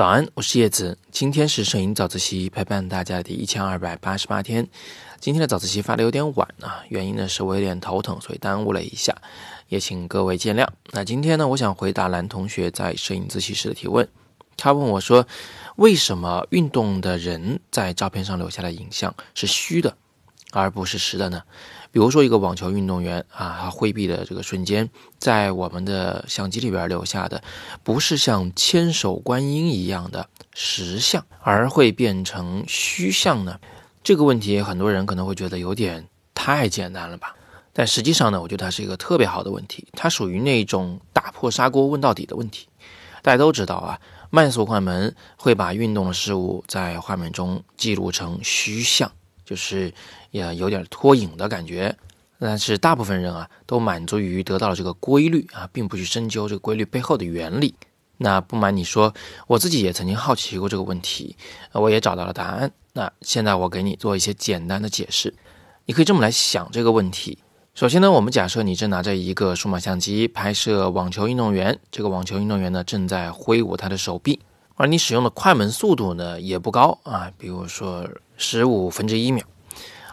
[0.00, 0.96] 早安，我是叶子。
[1.10, 4.66] 今天是摄影早自习陪伴大家的第一千二百八十八天。
[5.20, 9.14] 今天的早自习发的有点晚啊，原因呢是我有点头疼，所以耽误了一下，
[9.68, 10.66] 也请各位见谅。
[10.92, 14.08] 那今天呢，我想回答蓝同学在摄影自习室的提问。
[14.56, 15.26] 他问我说，
[15.76, 19.94] 为什么运动的人在照片上留下的影像是虚的，
[20.52, 21.42] 而不是实的呢？
[21.92, 24.88] 比如说一个网球运动员啊，他挥臂的这个瞬间，
[25.18, 27.42] 在我们的相机里边留下的，
[27.82, 33.58] 不是像千手观音一样的实像，而会变成虚像呢？
[34.02, 37.34] 这个问题很多人可能会觉得有点太简单了吧？
[37.72, 42.68] 但实际上呢，我觉得它是一个特别好的问题，它属于那种打破砂锅问到底的问题。
[43.22, 49.10] 大家都知道啊，慢速快门会把运动的事物在画面中记录成虚像。
[49.50, 49.92] 就是
[50.30, 51.92] 也有点脱影的感觉，
[52.38, 57.74] 但是大部分人啊都满足于得到了这个规律啊，并不去深究这个规律背后的原理。
[58.18, 59.12] 那不瞒你说，
[59.48, 61.34] 我自己也曾经好奇过这个问题，
[61.72, 62.70] 我也找到了答案。
[62.92, 65.34] 那现在我给你做一些简单的解释，
[65.86, 67.38] 你可以这么来想这个问题。
[67.74, 74.38] 首先呢，我们假设你正拿着一个数码相机拍摄网球运动员，这个网球运动员呢正在挥舞他的手臂。
[74.80, 79.44] 而你使用的快门速度呢也不高啊，比如说十五分之一秒。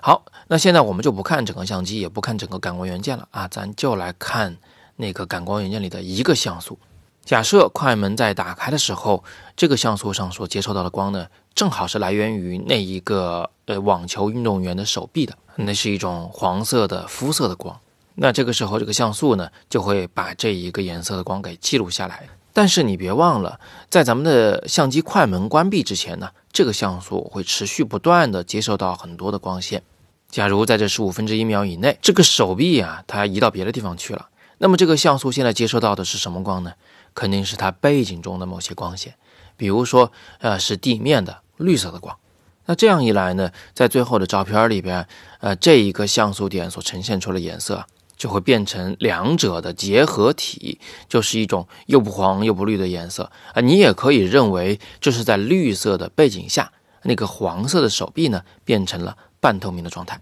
[0.01, 4.57] 好，那现在我们就不看整个相机，也不看整个感光元件了啊，咱就来看
[4.97, 6.77] 那个感光元件里的一个像素。
[7.23, 9.23] 假设快门在打开的时候，
[9.55, 17.79] 这个像素上所接收到的光呢，正好是来源于那一个呃网球运动员的手臂的，那是一种黄色的肤色的光。
[18.15, 22.27] 那这个时候，这个像素呢就会把这一个颜色的光给记录下来。
[22.57, 29.83] 但是你别忘了，在咱们的相机快门关闭之前呢，这个像素会持续不断的接收到很多的光线。
[30.27, 36.73] 假如在这十五分之一秒以内，这个手臂啊，它移到别的地方去了，那么这个像素现在接收到的是什么光呢？
[37.13, 39.13] 肯定是它背景中的某些光线，
[39.55, 42.17] 比如说，呃，是地面的绿色的光。
[42.65, 45.07] 那这样一来呢，在最后的照片里边，
[45.41, 47.85] 呃，这一个像素点所呈现出的颜色。
[48.17, 53.61] 就会变成两者的结合体，就是一种又不黄又不绿的颜色啊。
[53.61, 56.71] 你也可以认为，就是在绿色的背景下，
[57.03, 60.19] 那个黄色的手臂呢，变成了半透明的状态。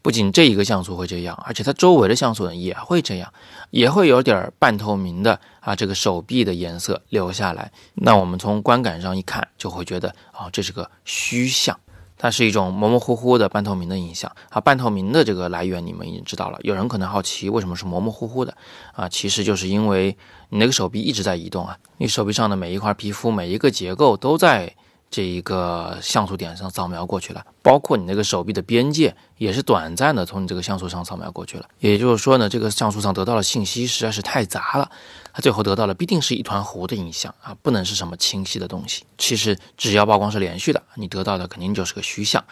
[0.00, 3.32] 不仅这一个像素会这样，而且它周围的像素呢也会这样，
[3.70, 7.72] 也会有点半透明的啊，这个手臂的颜色留下来。
[7.94, 11.78] 那我们从观感上一看，就会觉得啊，这是个虚像。
[12.18, 16.58] 它是一种模模糊糊的半透明的影像啊，半透明的这个来源你们已经知道了。
[16.62, 18.54] 有人可能好奇为什么是模模糊糊的
[18.92, 19.08] 啊？
[19.08, 20.16] 其实就是因为
[20.50, 24.74] 你那个手臂一直在移动啊，你手臂上的每一块皮肤、每一个结构都在。
[25.10, 31.66] 这一个像素点上扫描过去了，包括你那个手臂的边界也是短暂的从你这个像素上扫描过去了。
[31.78, 34.90] 也就是说呢，这个像素上得到的信息实在是太杂了，
[35.32, 39.04] 它最后得到的必定是一团糊的影像啊，不能是什么清晰的东西。
[39.16, 42.44] 其实只要曝光是连续的，你得到的肯定就是个虚像。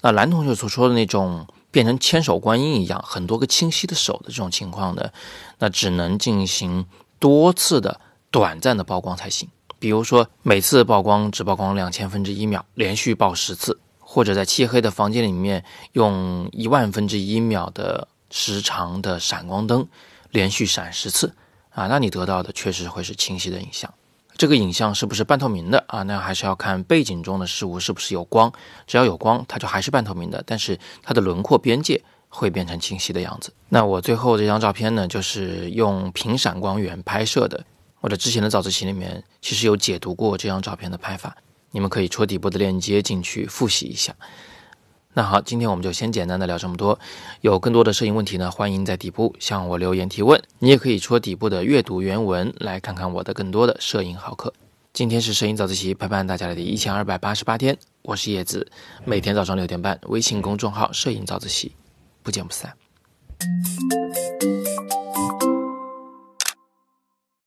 [0.00, 5.10] 那蓝同学所说的那种变成千手观音一样，很多个清晰的手的这种情况呢，
[5.58, 6.86] 那只能进行
[7.18, 9.48] 多次的短暂的曝光才行。
[9.84, 15.62] 比如说，每次曝光只曝光两千分之一秒，连续曝十次，或者在漆黑的房间里面
[15.92, 19.86] 用一万分之一秒的时长的闪光灯
[20.30, 21.34] 连续闪十次，
[21.68, 23.92] 啊，那你得到的确实会是清晰的影像。
[24.38, 26.02] 这个影像是不是半透明的啊？
[26.04, 28.50] 那还是要看背景中的事物是不是有光，
[28.86, 33.52] 只要有光，它就还是半透明的，但是它的轮廓边界会变成清晰的样子。
[33.68, 37.62] 那我最后这张照片呢，就是用屏闪光源拍摄的。
[38.04, 41.34] 我的之前的早自习里面其实有解读过这张照片的拍法，
[41.70, 44.14] 你们可以戳底部的链接进去复习一下。
[45.14, 46.98] 那好，今天我们就先简单的聊这么多。
[47.40, 50.38] 有更多的摄影问题呢，欢迎在底部向我留言提问。
[50.58, 54.52] 你也可以戳底部的阅读原文来看看我的更多的摄影好课。
[54.92, 58.70] 今天是摄影早自习陪伴大家的第一千二百八十八天，我是叶子，
[59.06, 61.74] 每天早上六点半，微信公众号“摄影早自习”，
[62.22, 62.70] 不见不散。